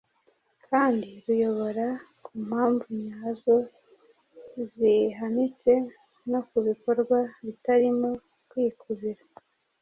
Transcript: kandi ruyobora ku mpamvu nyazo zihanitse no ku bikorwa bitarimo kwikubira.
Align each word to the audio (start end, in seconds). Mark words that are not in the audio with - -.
kandi 0.67 1.09
ruyobora 1.25 1.87
ku 2.23 2.31
mpamvu 2.47 2.87
nyazo 3.05 3.55
zihanitse 4.71 5.71
no 6.31 6.39
ku 6.49 6.57
bikorwa 6.67 7.19
bitarimo 7.45 8.09
kwikubira. 8.49 9.23